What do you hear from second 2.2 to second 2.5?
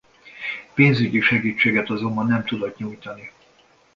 nem